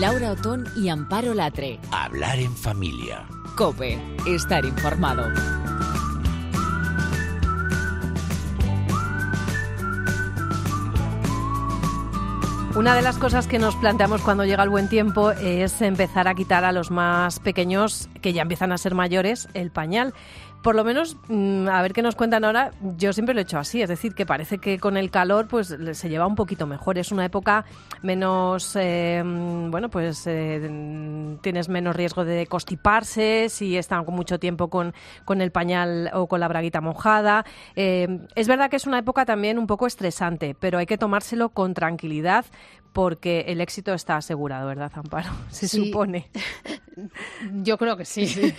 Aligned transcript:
Laura 0.00 0.32
Otón 0.32 0.64
y 0.74 0.88
Amparo 0.88 1.34
Latre. 1.34 1.78
Hablar 1.90 2.38
en 2.38 2.56
familia. 2.56 3.26
Cope, 3.56 4.00
estar 4.26 4.64
informado. 4.64 5.30
Una 12.74 12.94
de 12.94 13.02
las 13.02 13.18
cosas 13.18 13.46
que 13.46 13.58
nos 13.58 13.76
planteamos 13.76 14.22
cuando 14.22 14.46
llega 14.46 14.62
el 14.62 14.70
buen 14.70 14.88
tiempo 14.88 15.30
es 15.30 15.82
empezar 15.82 16.26
a 16.26 16.34
quitar 16.34 16.64
a 16.64 16.72
los 16.72 16.90
más 16.90 17.38
pequeños, 17.38 18.08
que 18.22 18.32
ya 18.32 18.42
empiezan 18.42 18.72
a 18.72 18.78
ser 18.78 18.94
mayores, 18.94 19.46
el 19.52 19.70
pañal 19.70 20.14
por 20.62 20.74
lo 20.76 20.84
menos, 20.84 21.16
mm, 21.28 21.68
a 21.68 21.82
ver 21.82 21.92
qué 21.92 22.02
nos 22.02 22.14
cuentan 22.14 22.44
ahora, 22.44 22.70
yo 22.96 23.12
siempre 23.12 23.34
lo 23.34 23.40
he 23.40 23.42
hecho 23.42 23.58
así, 23.58 23.82
es 23.82 23.88
decir, 23.88 24.14
que 24.14 24.24
parece 24.24 24.58
que 24.58 24.78
con 24.78 24.96
el 24.96 25.10
calor 25.10 25.48
pues 25.48 25.76
se 25.92 26.08
lleva 26.08 26.26
un 26.26 26.36
poquito 26.36 26.66
mejor, 26.66 26.98
es 26.98 27.10
una 27.10 27.24
época 27.24 27.64
menos, 28.02 28.76
eh, 28.76 29.22
bueno, 29.24 29.88
pues 29.90 30.26
eh, 30.26 31.38
tienes 31.40 31.68
menos 31.68 31.96
riesgo 31.96 32.24
de 32.24 32.46
constiparse 32.46 33.48
si 33.48 33.76
están 33.76 34.04
mucho 34.12 34.38
tiempo 34.38 34.68
con, 34.68 34.94
con 35.24 35.40
el 35.40 35.50
pañal 35.50 36.10
o 36.12 36.26
con 36.26 36.40
la 36.40 36.48
braguita 36.48 36.80
mojada. 36.80 37.44
Eh, 37.74 38.26
es 38.34 38.48
verdad 38.48 38.70
que 38.70 38.76
es 38.76 38.86
una 38.86 38.98
época 38.98 39.24
también 39.24 39.58
un 39.58 39.66
poco 39.66 39.86
estresante, 39.86 40.54
pero 40.58 40.78
hay 40.78 40.86
que 40.86 40.98
tomárselo 40.98 41.50
con 41.50 41.74
tranquilidad 41.74 42.44
porque 42.92 43.46
el 43.48 43.60
éxito 43.60 43.94
está 43.94 44.16
asegurado, 44.16 44.68
¿verdad, 44.68 44.92
Amparo? 44.94 45.30
Se 45.48 45.66
supone. 45.68 46.30
Yo 47.62 47.78
creo 47.78 47.96
que 47.96 48.04
sí. 48.04 48.26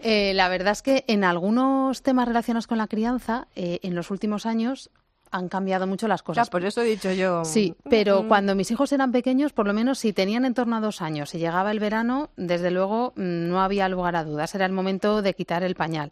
Eh, 0.00 0.32
la 0.34 0.48
verdad 0.48 0.72
es 0.72 0.82
que 0.82 1.04
en 1.08 1.24
algunos 1.24 2.02
temas 2.02 2.28
relacionados 2.28 2.66
con 2.66 2.78
la 2.78 2.86
crianza, 2.86 3.48
eh, 3.56 3.80
en 3.82 3.94
los 3.94 4.10
últimos 4.10 4.46
años 4.46 4.90
han 5.30 5.48
cambiado 5.48 5.86
mucho 5.86 6.08
las 6.08 6.22
cosas. 6.22 6.50
por 6.50 6.64
eso 6.64 6.82
he 6.82 6.84
dicho 6.84 7.12
yo. 7.12 7.44
Sí, 7.44 7.74
pero 7.88 8.22
mm. 8.22 8.28
cuando 8.28 8.54
mis 8.54 8.70
hijos 8.70 8.92
eran 8.92 9.12
pequeños, 9.12 9.52
por 9.52 9.66
lo 9.66 9.72
menos 9.72 9.98
si 9.98 10.12
tenían 10.12 10.44
en 10.44 10.54
torno 10.54 10.76
a 10.76 10.80
dos 10.80 11.02
años 11.02 11.34
y 11.34 11.38
llegaba 11.38 11.70
el 11.70 11.80
verano, 11.80 12.30
desde 12.36 12.70
luego 12.70 13.12
mm, 13.16 13.48
no 13.48 13.60
había 13.60 13.88
lugar 13.88 14.16
a 14.16 14.24
dudas. 14.24 14.54
Era 14.54 14.66
el 14.66 14.72
momento 14.72 15.22
de 15.22 15.34
quitar 15.34 15.62
el 15.62 15.74
pañal. 15.74 16.10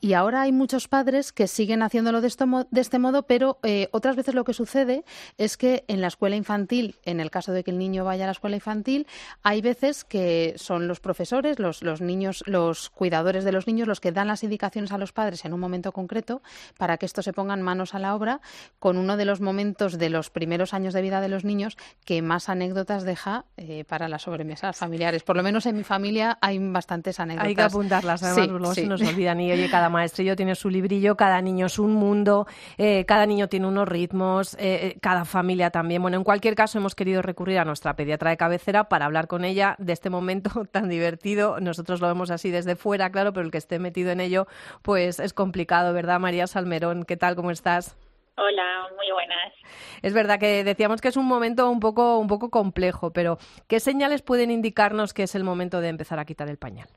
Y 0.00 0.12
ahora 0.12 0.42
hay 0.42 0.52
muchos 0.52 0.88
padres 0.88 1.32
que 1.32 1.48
siguen 1.48 1.82
haciéndolo 1.82 2.20
de, 2.20 2.32
de 2.70 2.80
este 2.80 2.98
modo, 2.98 3.24
pero 3.24 3.58
eh, 3.62 3.88
otras 3.92 4.16
veces 4.16 4.34
lo 4.34 4.44
que 4.44 4.54
sucede 4.54 5.04
es 5.36 5.56
que 5.56 5.84
en 5.88 6.00
la 6.00 6.06
escuela 6.06 6.36
infantil, 6.36 6.96
en 7.04 7.20
el 7.20 7.30
caso 7.30 7.52
de 7.52 7.64
que 7.64 7.70
el 7.70 7.78
niño 7.78 8.04
vaya 8.04 8.24
a 8.24 8.26
la 8.26 8.32
escuela 8.32 8.56
infantil, 8.56 9.06
hay 9.42 9.60
veces 9.60 10.04
que 10.04 10.54
son 10.56 10.86
los 10.86 11.00
profesores, 11.00 11.58
los, 11.58 11.82
los 11.82 12.00
niños, 12.00 12.44
los 12.46 12.90
cuidadores 12.90 13.44
de 13.44 13.52
los 13.52 13.66
niños, 13.66 13.88
los 13.88 14.00
que 14.00 14.12
dan 14.12 14.28
las 14.28 14.44
indicaciones 14.44 14.92
a 14.92 14.98
los 14.98 15.12
padres 15.12 15.44
en 15.44 15.52
un 15.52 15.60
momento 15.60 15.92
concreto 15.92 16.42
para 16.76 16.96
que 16.96 17.06
estos 17.06 17.24
se 17.24 17.32
pongan 17.32 17.62
manos 17.62 17.94
a 17.94 17.98
la 17.98 18.14
obra 18.14 18.40
con 18.78 18.96
uno 18.96 19.16
de 19.16 19.24
los 19.24 19.40
momentos 19.40 19.98
de 19.98 20.10
los 20.10 20.30
primeros 20.30 20.74
años 20.74 20.94
de 20.94 21.02
vida 21.02 21.20
de 21.20 21.28
los 21.28 21.44
niños 21.44 21.76
que 22.04 22.22
más 22.22 22.48
anécdotas 22.48 23.04
deja 23.04 23.44
eh, 23.56 23.84
para 23.84 24.08
las 24.08 24.22
sobremesas 24.22 24.76
familiares. 24.76 25.22
Por 25.22 25.36
lo 25.36 25.42
menos 25.42 25.66
en 25.66 25.76
mi 25.76 25.84
familia 25.84 26.38
hay 26.40 26.58
bastantes 26.58 27.18
anécdotas. 27.20 27.48
Hay 27.48 27.54
que 27.54 27.62
apuntarlas, 27.62 28.22
además 28.22 28.48
luego 28.48 28.74
se 28.74 28.86
nos 28.86 29.02
olvidan. 29.02 29.40
Y 29.40 29.52
oye, 29.52 29.68
cada 29.68 29.88
maestrillo 29.88 30.36
tiene 30.36 30.54
su 30.54 30.70
librillo, 30.70 31.16
cada 31.16 31.40
niño 31.42 31.66
es 31.66 31.78
un 31.78 31.94
mundo, 31.94 32.46
eh, 32.76 33.04
cada 33.06 33.26
niño 33.26 33.48
tiene 33.48 33.66
unos 33.66 33.88
ritmos, 33.88 34.56
eh, 34.58 34.96
cada 35.00 35.24
familia 35.24 35.70
también. 35.70 36.02
Bueno, 36.02 36.16
en 36.16 36.24
cualquier 36.24 36.54
caso 36.54 36.78
hemos 36.78 36.94
querido 36.94 37.22
recurrir 37.22 37.58
a 37.58 37.64
nuestra 37.64 37.96
pediatra 37.96 38.30
de 38.30 38.36
cabecera 38.36 38.88
para 38.88 39.06
hablar 39.06 39.26
con 39.26 39.44
ella 39.44 39.74
de 39.78 39.92
este 39.92 40.10
momento 40.10 40.64
tan 40.70 40.88
divertido. 40.88 41.60
Nosotros 41.60 42.00
lo 42.00 42.08
vemos 42.08 42.30
así 42.30 42.50
desde 42.50 42.76
fuera, 42.76 43.10
claro, 43.10 43.32
pero 43.32 43.44
el 43.44 43.52
que 43.52 43.58
esté 43.58 43.78
metido 43.78 44.10
en 44.10 44.20
ello, 44.20 44.46
pues 44.82 45.20
es 45.20 45.32
complicado, 45.32 45.92
¿verdad, 45.92 46.20
María 46.20 46.46
Salmerón? 46.46 47.04
¿Qué 47.04 47.16
tal? 47.16 47.34
¿Cómo 47.36 47.50
estás? 47.50 47.96
Hola, 48.40 48.88
muy 48.96 49.10
buenas. 49.10 49.52
Es 50.00 50.14
verdad 50.14 50.38
que 50.38 50.62
decíamos 50.62 51.00
que 51.00 51.08
es 51.08 51.16
un 51.16 51.26
momento 51.26 51.68
un 51.68 51.80
poco, 51.80 52.18
un 52.18 52.28
poco 52.28 52.50
complejo, 52.50 53.12
pero 53.12 53.38
¿qué 53.68 53.80
señales 53.80 54.22
pueden 54.22 54.52
indicarnos 54.52 55.12
que 55.12 55.24
es 55.24 55.34
el 55.34 55.42
momento 55.42 55.80
de 55.80 55.88
empezar 55.88 56.20
a 56.20 56.24
quitar 56.24 56.48
el 56.48 56.56
pañal? 56.56 56.88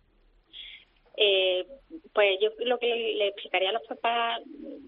Eh, 1.18 1.66
pues 2.14 2.40
yo 2.40 2.50
lo 2.66 2.78
que 2.78 2.88
le 2.88 3.30
explicaría 3.30 3.70
a 3.70 3.74
los 3.74 3.88
papás, 3.88 4.42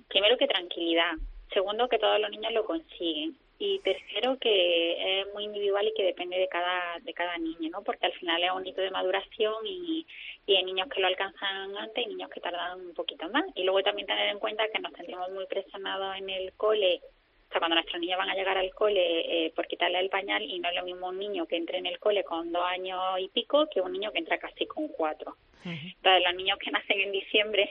primero 0.09 0.37
que 0.37 0.47
tranquilidad, 0.47 1.13
segundo 1.51 1.89
que 1.89 1.97
todos 1.97 2.19
los 2.19 2.29
niños 2.29 2.53
lo 2.53 2.65
consiguen 2.65 3.35
y 3.59 3.79
tercero 3.79 4.37
que 4.39 5.21
es 5.21 5.33
muy 5.33 5.45
individual 5.45 5.87
y 5.87 5.93
que 5.93 6.03
depende 6.03 6.37
de 6.37 6.47
cada 6.47 6.99
de 6.99 7.13
cada 7.13 7.37
niño, 7.37 7.69
¿no? 7.71 7.83
Porque 7.83 8.05
al 8.05 8.13
final 8.13 8.43
es 8.43 8.51
un 8.51 8.65
hito 8.65 8.81
de 8.81 8.91
maduración 8.91 9.55
y, 9.65 10.05
y 10.45 10.55
hay 10.55 10.63
niños 10.63 10.89
que 10.89 11.01
lo 11.01 11.07
alcanzan 11.07 11.77
antes 11.77 12.03
y 12.03 12.09
niños 12.09 12.29
que 12.29 12.41
tardan 12.41 12.81
un 12.81 12.93
poquito 12.93 13.29
más. 13.29 13.45
Y 13.55 13.63
luego 13.63 13.83
también 13.83 14.07
tener 14.07 14.29
en 14.29 14.39
cuenta 14.39 14.67
que 14.69 14.79
nos 14.79 14.91
sentimos 14.93 15.29
muy 15.31 15.45
presionados 15.45 16.17
en 16.17 16.29
el 16.29 16.53
cole, 16.53 17.01
o 17.03 17.51
sea, 17.51 17.59
cuando 17.59 17.75
nuestros 17.75 18.01
niños 18.01 18.17
van 18.17 18.29
a 18.29 18.35
llegar 18.35 18.57
al 18.57 18.73
cole 18.73 19.45
eh, 19.45 19.53
por 19.55 19.67
quitarle 19.67 19.99
el 19.99 20.09
pañal 20.09 20.41
y 20.41 20.59
no 20.59 20.69
es 20.69 20.75
lo 20.75 20.83
mismo 20.83 21.09
un 21.09 21.19
niño 21.19 21.45
que 21.45 21.55
entre 21.55 21.77
en 21.77 21.85
el 21.85 21.99
cole 21.99 22.23
con 22.23 22.51
dos 22.51 22.65
años 22.65 22.99
y 23.19 23.29
pico 23.29 23.67
que 23.69 23.81
un 23.81 23.93
niño 23.93 24.11
que 24.11 24.19
entra 24.19 24.39
casi 24.39 24.65
con 24.65 24.87
cuatro. 24.87 25.35
Entonces, 25.63 26.23
los 26.25 26.35
niños 26.35 26.59
que 26.59 26.71
nacen 26.71 26.99
en 26.99 27.11
diciebre, 27.11 27.69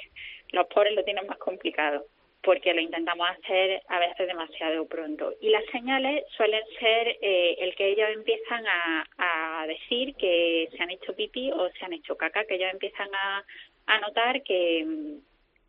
los 0.52 0.66
pobres 0.68 0.94
lo 0.94 1.04
tienen 1.04 1.26
más 1.26 1.36
complicado 1.38 2.06
porque 2.42 2.74
lo 2.74 2.80
intentamos 2.80 3.28
hacer 3.30 3.82
a 3.88 3.98
veces 4.00 4.26
demasiado 4.26 4.86
pronto. 4.86 5.32
Y 5.40 5.50
las 5.50 5.64
señales 5.66 6.24
suelen 6.36 6.62
ser 6.78 7.18
eh, 7.20 7.56
el 7.60 7.74
que 7.76 7.90
ellos 7.90 8.08
empiezan 8.12 8.64
a, 8.66 9.06
a, 9.18 9.66
decir 9.66 10.14
que 10.16 10.68
se 10.76 10.82
han 10.82 10.90
hecho 10.90 11.14
pipí 11.14 11.52
o 11.52 11.70
se 11.70 11.84
han 11.84 11.92
hecho 11.92 12.16
caca, 12.16 12.44
que 12.44 12.56
ellos 12.56 12.72
empiezan 12.72 13.08
a, 13.14 13.44
a 13.86 14.00
notar 14.00 14.42
que, 14.42 15.18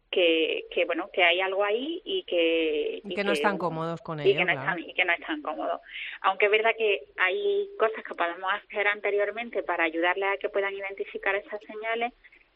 que, 0.10 0.66
que, 0.72 0.86
bueno 0.86 1.10
que 1.12 1.24
hay 1.24 1.42
algo 1.42 1.64
ahí 1.64 2.02
y 2.06 2.24
que 2.24 3.02
y 3.04 3.16
que 3.16 3.24
no 3.24 3.32
están 3.32 3.58
cómodos 3.58 4.02
con 4.02 4.20
ello 4.20 4.30
y 4.30 4.36
que 4.36 4.46
no 4.46 4.52
están 4.52 4.80
y 4.80 4.94
que 4.94 5.06
no 5.06 5.14
están 5.14 5.42
cómodos 5.42 5.82
aunque 6.22 6.46
es 6.46 6.52
verdad 6.52 6.72
que 6.78 7.02
hay 7.18 7.68
cosas 7.80 8.04
que 8.04 8.14
podemos 8.14 8.52
hacer 8.54 8.88
anteriormente 8.88 9.64
para 9.64 9.86
ayudarles 9.86 10.30
a 10.30 10.38
que 10.38 10.50
puedan 10.50 10.74
identificar 10.74 11.34
esas 11.36 11.60
señales 11.62 12.14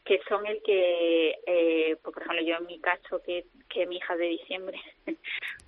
que 0.08 0.22
son 0.26 0.46
el 0.46 0.62
que, 0.62 1.38
eh, 1.46 1.96
pues, 2.02 2.14
por 2.14 2.22
ejemplo, 2.22 2.42
yo 2.42 2.56
en 2.56 2.64
mi 2.64 2.80
caso, 2.80 3.20
que, 3.22 3.44
que 3.68 3.86
mi 3.86 3.98
hija 3.98 4.16
de 4.16 4.24
diciembre, 4.24 4.80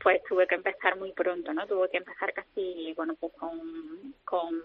pues 0.03 0.23
tuve 0.25 0.47
que 0.47 0.55
empezar 0.55 0.97
muy 0.97 1.13
pronto, 1.13 1.53
¿no? 1.53 1.67
Tuve 1.67 1.91
que 1.91 1.99
empezar 1.99 2.33
casi, 2.33 2.95
bueno, 2.97 3.15
pues 3.21 3.35
con, 3.35 4.15
con, 4.25 4.63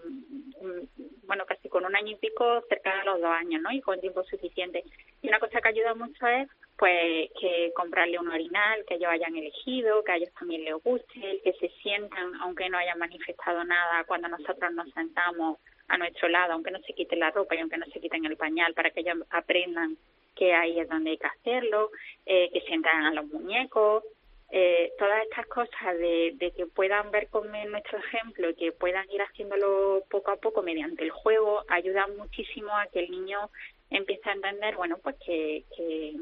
bueno, 1.24 1.44
casi 1.44 1.68
con 1.68 1.84
un 1.84 1.94
año 1.94 2.12
y 2.12 2.16
pico, 2.16 2.62
cerca 2.70 2.96
de 2.96 3.04
los 3.04 3.20
dos 3.20 3.30
años, 3.30 3.60
¿no? 3.60 3.70
Y 3.70 3.82
con 3.82 4.00
tiempo 4.00 4.24
suficiente. 4.24 4.82
Y 5.20 5.28
una 5.28 5.40
cosa 5.40 5.60
que 5.60 5.68
ayuda 5.68 5.92
mucho 5.94 6.26
es, 6.26 6.48
pues, 6.78 7.30
que 7.38 7.70
comprarle 7.76 8.18
un 8.18 8.28
orinal 8.28 8.82
que 8.86 8.94
ellos 8.94 9.10
hayan 9.10 9.36
elegido, 9.36 10.02
que 10.04 10.12
a 10.12 10.16
ellos 10.16 10.32
también 10.38 10.64
les 10.64 10.82
guste, 10.82 11.42
que 11.44 11.52
se 11.60 11.68
sientan, 11.82 12.34
aunque 12.40 12.70
no 12.70 12.78
hayan 12.78 12.98
manifestado 12.98 13.62
nada, 13.62 14.04
cuando 14.04 14.28
nosotros 14.28 14.72
nos 14.72 14.90
sentamos 14.92 15.58
a 15.88 15.98
nuestro 15.98 16.28
lado, 16.28 16.52
aunque 16.52 16.70
no 16.70 16.80
se 16.80 16.92
quite 16.92 17.16
la 17.16 17.30
ropa 17.30 17.54
y 17.54 17.60
aunque 17.60 17.78
no 17.78 17.86
se 17.86 18.00
quiten 18.00 18.24
el 18.24 18.36
pañal, 18.36 18.74
para 18.74 18.90
que 18.90 19.00
ellos 19.00 19.18
aprendan 19.30 19.96
que 20.34 20.52
ahí 20.52 20.78
es 20.78 20.88
donde 20.88 21.10
hay 21.10 21.18
que 21.18 21.26
hacerlo, 21.26 21.90
eh, 22.26 22.50
que 22.52 22.60
sientan 22.62 23.04
a 23.04 23.12
los 23.14 23.26
muñecos, 23.26 24.04
eh, 24.50 24.92
todas 24.98 25.22
estas 25.24 25.46
cosas 25.46 25.98
de, 25.98 26.32
de, 26.36 26.52
que 26.52 26.66
puedan 26.66 27.10
ver 27.10 27.28
con 27.28 27.50
nuestro 27.50 27.98
ejemplo 27.98 28.50
y 28.50 28.54
que 28.54 28.72
puedan 28.72 29.10
ir 29.10 29.20
haciéndolo 29.20 30.04
poco 30.08 30.30
a 30.30 30.36
poco 30.36 30.62
mediante 30.62 31.02
el 31.02 31.10
juego, 31.10 31.64
ayudan 31.68 32.16
muchísimo 32.16 32.70
a 32.76 32.86
que 32.86 33.00
el 33.00 33.10
niño 33.10 33.50
empiece 33.90 34.28
a 34.28 34.34
entender, 34.34 34.76
bueno, 34.76 34.98
pues 35.02 35.16
que, 35.24 35.64
que, 35.76 36.14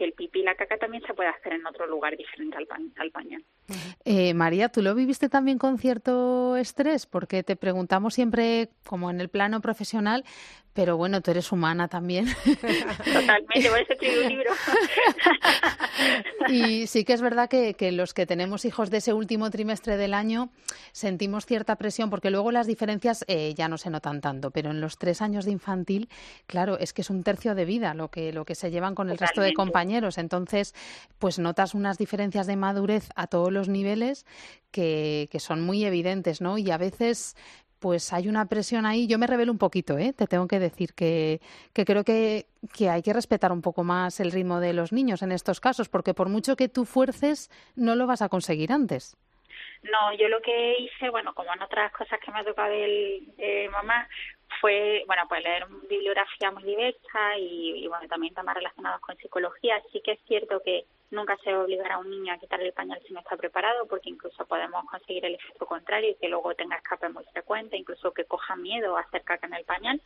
que 0.00 0.06
el 0.06 0.14
pipí 0.14 0.40
y 0.40 0.44
la 0.44 0.54
caca 0.54 0.78
también 0.78 1.02
se 1.06 1.12
puede 1.12 1.28
hacer 1.28 1.52
en 1.52 1.66
otro 1.66 1.86
lugar 1.86 2.16
diferente 2.16 2.56
al, 2.56 2.66
al 2.96 3.10
pañal. 3.10 3.44
Eh, 4.06 4.32
María, 4.32 4.70
¿tú 4.70 4.80
lo 4.80 4.94
viviste 4.94 5.28
también 5.28 5.58
con 5.58 5.76
cierto 5.76 6.56
estrés? 6.56 7.04
Porque 7.04 7.42
te 7.42 7.54
preguntamos 7.54 8.14
siempre, 8.14 8.70
como 8.86 9.10
en 9.10 9.20
el 9.20 9.28
plano 9.28 9.60
profesional, 9.60 10.24
pero 10.80 10.96
bueno, 10.96 11.20
tú 11.20 11.30
eres 11.30 11.52
humana 11.52 11.88
también. 11.88 12.26
Totalmente, 13.04 13.68
por 13.68 13.80
eso 13.80 13.92
escribí 13.92 14.16
un 14.16 14.28
libro. 14.30 14.50
y 16.48 16.86
sí 16.86 17.04
que 17.04 17.12
es 17.12 17.20
verdad 17.20 17.50
que, 17.50 17.74
que, 17.74 17.92
los 17.92 18.14
que 18.14 18.24
tenemos 18.24 18.64
hijos 18.64 18.88
de 18.88 18.96
ese 18.96 19.12
último 19.12 19.50
trimestre 19.50 19.98
del 19.98 20.14
año 20.14 20.48
sentimos 20.92 21.44
cierta 21.44 21.76
presión, 21.76 22.08
porque 22.08 22.30
luego 22.30 22.50
las 22.50 22.66
diferencias 22.66 23.26
eh, 23.28 23.52
ya 23.54 23.68
no 23.68 23.76
se 23.76 23.90
notan 23.90 24.22
tanto, 24.22 24.52
pero 24.52 24.70
en 24.70 24.80
los 24.80 24.96
tres 24.96 25.20
años 25.20 25.44
de 25.44 25.50
infantil, 25.50 26.08
claro, 26.46 26.78
es 26.78 26.94
que 26.94 27.02
es 27.02 27.10
un 27.10 27.24
tercio 27.24 27.54
de 27.54 27.66
vida 27.66 27.92
lo 27.92 28.10
que, 28.10 28.32
lo 28.32 28.46
que 28.46 28.54
se 28.54 28.70
llevan 28.70 28.94
con 28.94 29.10
el 29.10 29.18
resto 29.18 29.42
de 29.42 29.52
compañeros. 29.52 30.16
Entonces, 30.16 30.74
pues 31.18 31.38
notas 31.38 31.74
unas 31.74 31.98
diferencias 31.98 32.46
de 32.46 32.56
madurez 32.56 33.10
a 33.16 33.26
todos 33.26 33.52
los 33.52 33.68
niveles 33.68 34.24
que, 34.70 35.28
que 35.30 35.40
son 35.40 35.60
muy 35.60 35.84
evidentes, 35.84 36.40
¿no? 36.40 36.56
Y 36.56 36.70
a 36.70 36.78
veces 36.78 37.36
pues 37.80 38.12
hay 38.12 38.28
una 38.28 38.46
presión 38.46 38.86
ahí. 38.86 39.06
Yo 39.06 39.18
me 39.18 39.26
revelo 39.26 39.50
un 39.50 39.58
poquito, 39.58 39.98
¿eh? 39.98 40.12
te 40.12 40.26
tengo 40.26 40.46
que 40.46 40.58
decir 40.58 40.94
que, 40.94 41.40
que 41.72 41.84
creo 41.84 42.04
que, 42.04 42.46
que, 42.76 42.88
hay 42.88 43.02
que 43.02 43.12
respetar 43.12 43.52
un 43.52 43.62
poco 43.62 43.82
más 43.84 44.20
el 44.20 44.30
ritmo 44.30 44.60
de 44.60 44.72
los 44.72 44.92
niños 44.92 45.22
en 45.22 45.32
estos 45.32 45.60
casos, 45.60 45.88
porque 45.88 46.14
por 46.14 46.28
mucho 46.28 46.56
que 46.56 46.68
tú 46.68 46.84
fuerces, 46.84 47.50
no 47.76 47.94
lo 47.94 48.06
vas 48.06 48.22
a 48.22 48.28
conseguir 48.28 48.72
antes. 48.72 49.16
No, 49.82 50.12
yo 50.18 50.28
lo 50.28 50.40
que 50.42 50.78
hice, 50.78 51.08
bueno, 51.08 51.32
como 51.34 51.52
en 51.54 51.62
otras 51.62 51.90
cosas 51.92 52.20
que 52.20 52.30
me 52.30 52.40
ha 52.40 52.44
tocado 52.44 52.70
de 52.70 53.68
mamá, 53.72 54.06
fue, 54.60 55.04
bueno, 55.06 55.22
pues 55.28 55.42
leer 55.42 55.66
bibliografía 55.88 56.50
muy 56.50 56.64
diversa 56.64 57.38
y, 57.38 57.84
y, 57.84 57.88
bueno, 57.88 58.06
también 58.08 58.34
temas 58.34 58.54
relacionados 58.54 59.00
con 59.00 59.16
psicología. 59.16 59.80
Sí 59.92 60.00
que 60.04 60.12
es 60.12 60.20
cierto 60.26 60.60
que 60.64 60.84
Nunca 61.10 61.36
se 61.38 61.50
debe 61.50 61.62
obligar 61.62 61.92
a 61.92 61.98
un 61.98 62.08
niño 62.08 62.32
a 62.32 62.38
quitarle 62.38 62.66
el 62.66 62.72
pañal 62.72 63.00
si 63.06 63.12
no 63.12 63.20
está 63.20 63.36
preparado, 63.36 63.86
porque 63.86 64.10
incluso 64.10 64.46
podemos 64.46 64.84
conseguir 64.84 65.24
el 65.24 65.34
efecto 65.34 65.66
contrario 65.66 66.10
y 66.10 66.14
que 66.14 66.28
luego 66.28 66.54
tenga 66.54 66.76
escape 66.76 67.08
muy 67.08 67.24
frecuente, 67.32 67.76
incluso 67.76 68.12
que 68.12 68.24
coja 68.24 68.56
miedo 68.56 68.96
a 68.96 69.00
hacer 69.00 69.22
caca 69.22 69.46
en 69.46 69.54
el 69.54 69.64
pañal. 69.64 70.00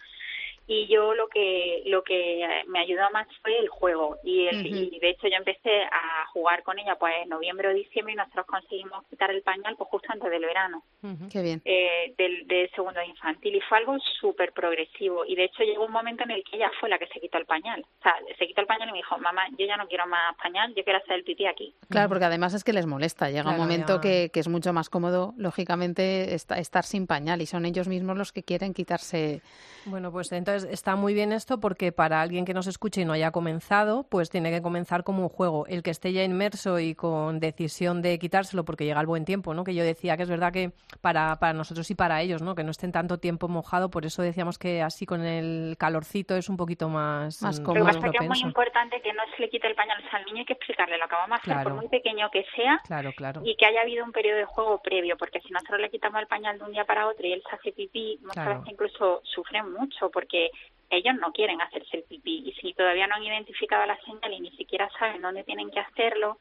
Y 0.67 0.87
yo 0.87 1.15
lo 1.15 1.29
que 1.29 1.83
lo 1.87 2.03
que 2.03 2.63
me 2.69 2.79
ayudó 2.79 3.03
más 3.13 3.29
fue 3.43 3.59
el 3.59 3.69
juego. 3.69 4.17
Y, 4.25 4.47
el, 4.47 4.67
y 4.67 4.99
de 4.99 5.11
hecho 5.11 5.29
yo 5.29 5.37
empecé 5.37 5.83
a 5.83 6.27
jugar 6.33 6.63
con 6.63 6.79
ella 6.79 6.97
pues 6.97 7.13
en 7.23 7.29
noviembre 7.29 7.69
o 7.69 7.75
diciembre 7.75 8.15
y 8.15 8.17
nosotros 8.17 8.47
conseguimos 8.47 9.05
quitar 9.09 9.31
el 9.31 9.43
pañal 9.43 9.77
pues 9.77 9.91
justo 9.91 10.09
antes 10.11 10.31
del 10.31 10.41
verano. 10.41 10.83
Qué 11.31 11.43
bien. 11.43 11.61
Eh, 11.67 12.15
del, 12.17 12.47
de 12.47 12.71
segundo 12.75 13.03
infantil. 13.03 13.57
Y 13.57 13.61
fue 13.61 13.79
algo 13.79 13.99
súper 14.21 14.53
progresivo. 14.53 15.27
Y 15.27 15.37
de 15.37 15.45
hecho 15.45 15.65
llegó 15.65 15.85
un 15.85 15.93
momento 15.93 16.25
en 16.25 16.31
el 16.31 16.43
que 16.45 16.57
ella 16.57 16.71
fue 16.81 16.89
la 16.89 16.99
que 16.99 17.09
se 17.09 17.21
quitó 17.21 17.37
el 17.37 17.47
pañal. 17.47 17.85
O 17.99 18.03
sea 18.03 18.17
se 18.39 18.47
quitó 18.47 18.63
el 18.63 18.67
pañal 18.67 18.89
y 18.89 18.93
me 18.93 18.99
dijo 18.99 19.19
mamá 19.19 19.47
yo 19.59 19.67
ya 19.67 19.77
no 19.77 19.87
quiero 19.87 20.07
más 20.07 20.35
pañal 20.37 20.75
yo 20.75 20.83
quiero 20.83 20.94
hacer 20.97 21.17
el 21.17 21.25
pipí 21.25 21.47
aquí 21.47 21.75
claro 21.89 22.09
porque 22.09 22.25
además 22.25 22.55
es 22.55 22.65
que 22.65 22.73
les 22.73 22.87
molesta 22.87 23.31
llega 23.31 23.51
un 23.51 23.57
momento 23.57 24.01
que, 24.01 24.31
que, 24.33 24.41
es 24.41 24.49
mucho 24.49 24.73
más 24.73 24.89
cómodo 24.89 25.35
lógicamente 25.37 26.35
estar 26.35 26.85
sin 26.85 27.07
pañal 27.07 27.43
y 27.43 27.47
son 27.47 27.67
ellos 27.67 27.89
mismos 27.89 28.17
los 28.17 28.33
que 28.33 28.43
quieren 28.43 28.75
quitarse 28.75 29.43
bueno 29.87 30.11
pues 30.13 30.33
entonces 30.33 30.69
está 30.71 30.97
muy 30.97 31.15
bien 31.15 31.33
esto 31.33 31.61
porque 31.61 31.93
para 31.93 32.21
alguien 32.21 32.45
que 32.45 32.55
nos 32.55 32.67
escuche 32.67 33.03
y 33.03 33.05
no 33.05 33.13
haya 33.13 33.31
comenzado, 33.31 34.07
pues 34.11 34.31
tiene 34.31 34.51
que 34.51 34.63
comenzar 34.63 35.05
como 35.05 35.23
un 35.23 35.29
juego. 35.29 35.67
El 35.67 35.83
que 35.83 35.91
esté 35.91 36.13
ya 36.13 36.23
inmerso 36.23 36.79
y 36.79 36.95
con 36.95 37.41
decisión 37.41 38.03
de 38.03 38.19
quitárselo 38.19 38.65
porque 38.65 38.85
llega 38.85 39.01
el 39.01 39.07
buen 39.07 39.25
tiempo, 39.25 39.55
¿no? 39.55 39.65
Que 39.65 39.75
yo 39.75 39.85
decía 39.85 40.17
que 40.17 40.25
es 40.25 40.29
verdad 40.29 40.53
que 40.53 40.73
para, 41.01 41.37
para 41.37 41.53
nosotros 41.53 41.91
y 41.91 41.95
para 41.95 42.23
ellos, 42.23 42.43
¿no? 42.43 42.55
Que 42.55 42.65
no 42.65 42.71
estén 42.71 42.93
tanto 42.93 43.19
tiempo 43.19 43.49
mojado, 43.49 43.91
por 43.91 44.05
eso 44.07 44.23
decíamos 44.23 44.59
que 44.59 44.83
así 44.83 45.07
con 45.07 45.25
el 45.25 45.77
calorcito 45.79 46.37
es 46.37 46.49
un 46.49 46.57
poquito 46.57 46.89
más, 46.89 47.43
más 47.43 47.61
cómodo. 47.61 47.85
Lo 47.85 48.01
que 48.01 48.19
es 48.21 48.29
muy 48.29 48.41
importante 48.41 49.01
que 49.01 49.13
no 49.13 49.23
se 49.35 49.43
le 49.43 49.49
quite 49.49 49.69
el 49.69 49.75
pañal 49.75 50.03
al 50.13 50.25
niño, 50.27 50.39
hay 50.41 50.47
que 50.47 50.53
explicarle 50.85 50.99
lo 50.99 51.09
que 51.09 51.15
vamos 51.15 51.39
a 51.39 51.41
hacer, 51.41 51.63
por 51.63 51.75
muy 51.75 51.89
pequeño 51.89 52.31
que 52.31 52.45
sea, 52.55 52.81
claro, 52.87 53.13
claro. 53.13 53.43
y 53.45 53.57
que 53.57 53.67
haya 53.67 53.81
habido 53.81 54.05
un 54.05 54.13
periodo 54.13 54.39
de 54.39 54.45
juego 54.45 54.81
previo, 54.83 55.17
porque 55.17 55.41
si 55.41 55.53
nosotros 55.53 55.81
le 55.81 55.91
quitamos 55.91 56.21
el 56.21 56.27
pañal 56.27 56.59
de 56.59 56.65
un 56.65 56.73
día 56.73 56.85
para 56.85 57.09
otro 57.09 57.27
y 57.27 57.33
él 57.33 57.43
se 57.49 57.57
hace 57.57 57.73
pipí, 57.73 58.19
muchas 58.23 58.47
veces 58.47 58.73
incluso 58.73 59.21
sufren 59.25 59.73
mucho 59.73 60.11
porque 60.11 60.51
ellos 60.91 61.15
no 61.21 61.33
quieren 61.33 61.61
hacerse 61.61 61.99
el 61.99 62.03
pipí. 62.05 62.45
Y 62.47 62.53
si 62.61 62.75
todavía 62.75 63.07
no 63.07 63.17
han 63.17 63.23
identificado 63.23 63.85
la 63.87 63.99
señal 64.03 64.33
y 64.33 64.41
ni 64.41 64.51
siquiera 64.53 64.89
saben 64.99 65.23
dónde 65.23 65.45
tienen 65.45 65.71
que 65.71 65.81
hacerlo, 65.81 66.39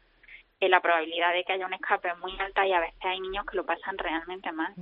eh, 0.60 0.70
la 0.70 0.82
probabilidad 0.82 1.34
de 1.34 1.44
que 1.44 1.54
haya 1.54 1.66
un 1.66 1.74
escape 1.74 2.10
es 2.10 2.20
muy 2.20 2.32
alta 2.40 2.66
y 2.66 2.74
a 2.74 2.80
veces 2.80 3.00
hay 3.02 3.20
niños 3.20 3.46
que 3.46 3.58
lo 3.58 3.66
pasan 3.66 3.98
realmente 3.98 4.52
mal. 4.52 4.74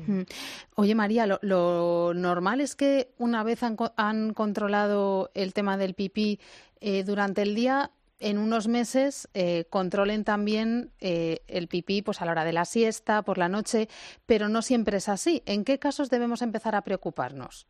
Oye 0.76 0.96
María, 0.96 1.26
lo, 1.42 2.14
normal 2.14 2.62
es 2.62 2.76
que 2.76 3.10
una 3.18 3.44
vez 3.44 3.64
han, 3.64 3.78
han 3.98 4.34
controlado 4.34 5.32
el 5.34 5.54
tema 5.54 5.78
del 5.78 5.94
pipí 5.94 6.40
eh, 6.82 7.04
durante 7.04 7.44
el 7.44 7.56
día, 7.56 7.92
en 8.22 8.38
unos 8.38 8.68
meses 8.68 9.30
eh, 9.34 9.66
controlen 9.70 10.24
también 10.24 10.92
el 11.00 11.68
pipí 11.68 12.02
pues 12.02 12.22
a 12.22 12.26
la 12.26 12.32
hora 12.32 12.46
de 12.46 12.54
la 12.54 12.66
siesta, 12.66 13.24
por 13.24 13.38
la 13.38 13.50
noche, 13.50 13.88
pero 14.26 14.50
no 14.50 14.62
siempre 14.62 14.98
es 14.98 15.10
así. 15.10 15.42
¿En 15.46 15.66
qué 15.66 15.80
casos 15.80 16.10
debemos 16.10 16.42
empezar 16.42 16.76
a 16.76 16.82
preocuparnos? 16.84 17.68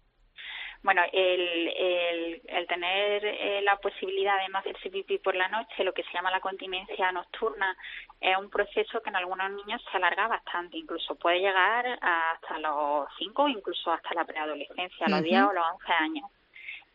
Bueno, 0.83 1.03
el, 1.13 1.67
el, 1.77 2.41
el 2.47 2.67
tener 2.67 3.23
eh, 3.23 3.61
la 3.61 3.75
posibilidad 3.77 4.39
de 4.39 4.49
no 4.49 4.57
hacerse 4.57 4.89
pipí 4.89 5.19
por 5.19 5.35
la 5.35 5.47
noche, 5.47 5.83
lo 5.83 5.93
que 5.93 6.03
se 6.03 6.11
llama 6.11 6.31
la 6.31 6.39
continencia 6.39 7.11
nocturna, 7.11 7.77
es 8.19 8.35
un 8.35 8.49
proceso 8.49 8.99
que 9.01 9.09
en 9.09 9.15
algunos 9.15 9.51
niños 9.51 9.83
se 9.91 9.97
alarga 9.97 10.27
bastante, 10.27 10.77
incluso 10.77 11.15
puede 11.15 11.39
llegar 11.39 11.85
hasta 12.01 12.57
los 12.57 13.07
5 13.19 13.47
incluso 13.49 13.91
hasta 13.91 14.13
la 14.15 14.25
preadolescencia, 14.25 15.07
los 15.07 15.21
10 15.21 15.41
o 15.43 15.53
los 15.53 15.65
11 15.73 15.93
años. 15.93 16.31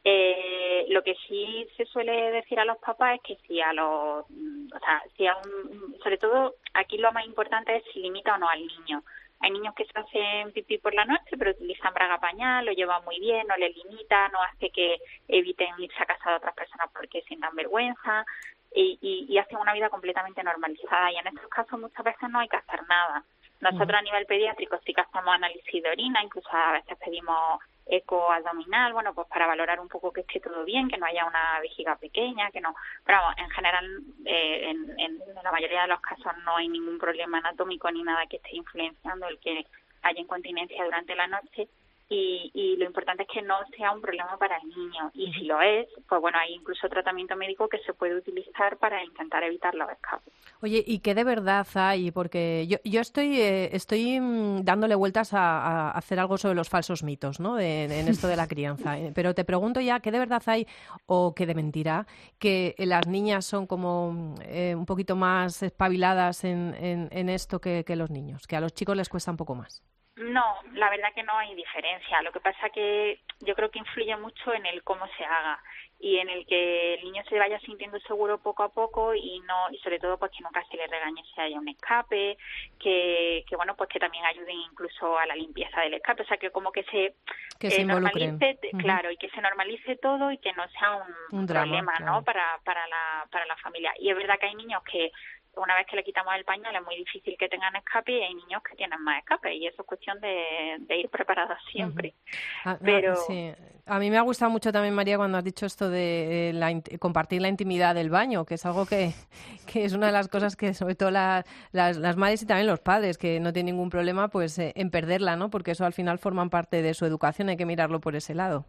Eh, 0.09 0.87
lo 0.91 1.03
que 1.03 1.17
sí 1.27 1.67
se 1.77 1.85
suele 1.87 2.31
decir 2.31 2.61
a 2.61 2.65
los 2.65 2.79
papás 2.79 3.17
es 3.17 3.23
que 3.23 3.37
si 3.45 3.61
a 3.61 3.73
los, 3.73 4.25
o 4.25 4.79
sea, 4.79 5.03
si 5.17 5.27
a 5.27 5.37
un, 5.37 5.99
sobre 6.01 6.17
todo 6.17 6.55
aquí 6.75 6.97
lo 6.97 7.11
más 7.11 7.27
importante 7.27 7.75
es 7.75 7.83
si 7.93 7.99
limita 7.99 8.37
o 8.37 8.39
no 8.39 8.49
al 8.49 8.65
niño. 8.65 9.03
Hay 9.41 9.51
niños 9.51 9.75
que 9.75 9.85
se 9.85 9.99
hacen 9.99 10.53
pipí 10.53 10.79
por 10.79 10.95
la 10.95 11.07
noche, 11.07 11.37
pero 11.37 11.51
utilizan 11.51 11.93
braga 11.93 12.19
pañal, 12.21 12.65
lo 12.67 12.71
llevan 12.71 13.05
muy 13.05 13.19
bien, 13.19 13.49
no 13.49 13.57
le 13.57 13.71
limita, 13.71 14.29
no 14.29 14.41
hace 14.45 14.71
que 14.71 14.99
eviten 15.27 15.75
irse 15.77 16.01
a 16.01 16.07
casa 16.07 16.31
de 16.31 16.37
otras 16.37 16.55
personas 16.55 16.89
porque 16.93 17.23
sientan 17.23 17.57
vergüenza 17.57 18.25
y, 18.73 19.01
y, 19.03 19.27
y 19.29 19.39
hacen 19.39 19.59
una 19.59 19.75
vida 19.75 19.91
completamente 19.91 20.41
normalizada. 20.45 21.11
Y 21.11 21.17
en 21.17 21.27
estos 21.27 21.49
casos 21.49 21.81
muchas 21.81 22.05
veces 22.05 22.31
no 22.31 22.39
hay 22.39 22.49
que 22.49 22.59
hacer 22.59 22.81
nada. 22.87 23.25
Nosotros 23.61 23.99
a 23.99 24.03
nivel 24.03 24.25
pediátrico 24.27 24.79
sí 24.87 24.95
que 24.95 25.01
hacemos 25.01 25.35
análisis 25.35 25.83
de 25.83 25.91
orina, 25.91 26.23
incluso 26.23 26.49
a 26.53 26.75
veces 26.75 26.97
pedimos 27.05 27.61
eco 27.87 28.31
abdominal, 28.31 28.93
bueno, 28.93 29.15
pues 29.15 29.29
para 29.29 29.47
valorar 29.47 29.81
un 29.81 29.89
poco 29.89 30.13
que 30.13 30.23
esté 30.23 30.41
todo 30.41 30.65
bien, 30.65 30.89
que 30.89 30.99
no 30.99 31.07
haya 31.07 31.25
una 31.25 31.61
vejiga 31.61 31.97
pequeña, 31.97 32.51
que 32.51 32.61
no. 32.61 32.75
Pero 33.05 33.19
vamos, 33.19 33.39
en 33.39 33.51
general, 33.51 34.03
eh, 34.25 34.71
en, 34.71 35.01
en, 35.01 35.19
la 35.43 35.53
mayoría 35.53 35.83
de 35.83 35.89
los 35.89 36.01
casos 36.01 36.33
no 36.45 36.57
hay 36.57 36.69
ningún 36.69 36.99
problema 36.99 37.39
anatómico 37.39 37.91
ni 37.91 38.03
nada 38.03 38.27
que 38.27 38.37
esté 38.37 38.57
influenciando 38.57 39.29
el 39.29 39.39
que 39.39 39.67
haya 40.03 40.21
incontinencia 40.21 40.85
durante 40.85 41.15
la 41.15 41.27
noche 41.27 41.69
y, 42.09 42.51
y, 42.55 42.77
lo 42.77 42.85
importante 42.85 43.25
es 43.25 43.29
que 43.29 43.43
no 43.43 43.57
sea 43.77 43.91
un 43.91 44.01
problema 44.01 44.37
para 44.39 44.59
el 44.59 44.69
niño. 44.69 45.11
Y 45.15 45.33
si 45.33 45.45
lo 45.45 45.61
es, 45.61 45.89
pues 46.09 46.21
bueno, 46.21 46.39
hay 46.39 46.55
incluso 46.55 46.89
tratamiento 46.89 47.35
médico 47.35 47.69
que 47.69 47.79
se 47.79 47.95
puede 47.95 48.17
utilizar 48.17 48.77
para 48.77 49.03
intentar 49.03 49.43
evitar 49.43 49.75
los 49.75 49.91
escapes. 49.91 50.33
Oye, 50.63 50.85
¿y 50.87 51.01
qué 51.01 51.15
de 51.17 51.25
verdad 51.25 51.67
hay? 51.75 52.13
Porque 52.13 52.67
yo, 52.69 52.79
yo 52.85 53.01
estoy, 53.01 53.41
eh, 53.41 53.71
estoy 53.73 54.21
mm, 54.21 54.63
dándole 54.63 54.95
vueltas 54.95 55.35
a, 55.35 55.59
a, 55.59 55.91
hacer 55.91 56.21
algo 56.21 56.39
sobre 56.39 56.55
los 56.55 56.69
falsos 56.69 57.03
mitos, 57.03 57.41
¿no? 57.41 57.57
De, 57.57 57.85
en 57.85 58.09
esto 58.09 58.29
de 58.29 58.37
la 58.37 58.47
crianza. 58.49 58.97
Pero 59.13 59.35
te 59.35 59.45
pregunto 59.45 59.81
ya, 59.81 59.99
¿qué 59.99 60.13
de 60.13 60.21
verdad 60.21 60.43
hay 60.47 60.67
o 61.07 61.35
qué 61.35 61.45
de 61.45 61.57
mentira? 61.57 62.07
Que 62.39 62.77
las 62.79 63.09
niñas 63.09 63.45
son 63.45 63.67
como 63.67 64.37
eh, 64.43 64.75
un 64.77 64.87
poquito 64.87 65.17
más 65.17 65.61
espabiladas 65.63 66.45
en, 66.45 66.75
en, 66.79 67.09
en 67.11 67.29
esto 67.29 67.61
que, 67.61 67.85
que 67.85 67.97
los 67.97 68.11
niños, 68.11 68.47
que 68.47 68.55
a 68.55 68.61
los 68.61 68.75
chicos 68.75 68.97
les 68.97 69.09
cuesta 69.09 69.33
un 69.33 69.37
poco 69.37 69.57
más. 69.57 69.83
No, 70.17 70.61
la 70.73 70.89
verdad 70.89 71.13
que 71.15 71.23
no 71.23 71.37
hay 71.37 71.55
diferencia. 71.55 72.23
Lo 72.23 72.33
que 72.33 72.41
pasa 72.41 72.71
que 72.71 73.21
yo 73.41 73.55
creo 73.55 73.71
que 73.71 73.79
influye 73.79 74.17
mucho 74.17 74.55
en 74.55 74.65
el 74.65 74.83
cómo 74.83 75.07
se 75.19 75.25
haga 75.25 75.61
y 75.99 76.19
en 76.19 76.29
el 76.29 76.47
que 76.47 76.95
el 76.95 77.05
niño 77.05 77.23
se 77.29 77.39
vaya 77.39 77.59
sintiendo 77.61 77.99
seguro 78.01 78.39
poco 78.39 78.63
a 78.63 78.69
poco 78.71 79.15
y 79.15 79.41
no 79.41 79.71
y 79.71 79.79
sobre 79.79 79.99
todo 79.99 80.19
pues 80.19 80.31
que 80.31 80.43
nunca 80.43 80.63
se 80.71 80.77
le 80.77 80.87
regañe 80.87 81.23
si 81.35 81.41
haya 81.41 81.59
un 81.59 81.69
escape, 81.69 82.37
que, 82.79 83.45
que 83.49 83.57
bueno 83.57 83.77
pues 83.77 83.89
que 83.89 83.99
también 83.99 84.25
ayuden 84.25 84.57
incluso 84.71 85.19
a 85.19 85.27
la 85.27 85.35
limpieza 85.35 85.81
del 85.81 85.95
escape, 85.95 86.23
o 86.23 86.27
sea 86.27 86.37
que 86.37 86.51
como 86.51 86.71
que 86.71 86.85
se, 86.85 87.15
que 87.59 87.71
se 87.71 87.83
eh, 87.83 87.85
normalice, 87.85 88.59
claro, 88.79 89.11
y 89.11 89.17
que 89.17 89.31
se 89.31 89.41
normalice 89.41 89.97
todo 89.97 90.31
y 90.31 90.39
que 90.39 90.53
no 90.53 90.69
sea 90.69 90.97
un, 90.97 91.39
un 91.39 91.47
drama, 91.47 91.65
problema, 91.65 91.93
claro. 91.95 92.13
¿no? 92.13 92.25
Para 92.25 92.59
para 92.65 92.87
la 92.89 93.27
para 93.31 93.47
la 93.47 93.57
familia. 93.57 93.93
Y 93.99 94.11
es 94.11 94.17
verdad 94.17 94.39
que 94.39 94.47
hay 94.47 94.55
niños 94.55 94.83
que 94.85 95.13
una 95.57 95.75
vez 95.75 95.87
que 95.87 95.97
le 95.97 96.05
quitamos 96.05 96.35
el 96.35 96.45
pañal 96.45 96.75
es 96.75 96.85
muy 96.85 96.97
difícil 96.97 97.37
que 97.39 97.49
tengan 97.49 97.75
escape 97.77 98.13
y 98.13 98.23
hay 98.23 98.35
niños 98.35 98.63
que 98.63 98.77
tienen 98.77 99.01
más 99.03 99.19
escape 99.19 99.55
y 99.55 99.67
eso 99.67 99.83
es 99.83 99.87
cuestión 99.87 100.21
de, 100.21 100.77
de 100.81 100.97
ir 100.99 101.09
preparados 101.09 101.59
siempre. 101.71 102.15
Uh 102.15 102.31
-huh. 102.31 102.73
ah, 102.73 102.79
Pero 102.83 103.15
no, 103.15 103.21
sí. 103.21 103.53
a 103.87 103.99
mí 103.99 104.11
me 104.11 104.19
ha 104.19 104.23
gustado 104.23 104.51
mucho 104.51 104.73
también 104.73 104.95
María 104.95 105.17
cuando 105.17 105.39
has 105.39 105.45
dicho 105.45 105.67
esto 105.67 105.89
de 105.91 106.53
la, 106.55 106.71
compartir 106.99 107.43
la 107.43 107.49
intimidad 107.49 107.95
del 107.95 108.11
baño, 108.11 108.45
que 108.45 108.55
es 108.55 108.67
algo 108.67 108.87
que, 108.87 109.13
que 109.73 109.85
es 109.85 109.93
una 109.93 110.07
de 110.07 110.13
las 110.13 110.29
cosas 110.29 110.57
que 110.57 110.75
sobre 110.75 110.95
todo 110.95 111.11
la, 111.11 111.45
las, 111.73 111.97
las, 111.97 112.17
madres 112.17 112.43
y 112.43 112.47
también 112.47 112.67
los 112.67 112.81
padres 112.81 113.19
que 113.19 113.41
no 113.41 113.53
tienen 113.53 113.75
ningún 113.75 113.91
problema 113.91 114.29
pues 114.29 114.59
eh, 114.59 114.73
en 114.77 114.91
perderla, 114.91 115.37
¿no? 115.37 115.51
Porque 115.51 115.73
eso 115.73 115.85
al 115.85 115.93
final 115.93 116.19
forman 116.19 116.51
parte 116.51 116.83
de 116.83 116.95
su 116.95 117.05
educación, 117.05 117.49
hay 117.49 117.57
que 117.57 117.67
mirarlo 117.67 118.01
por 118.01 118.15
ese 118.15 118.35
lado. 118.35 118.67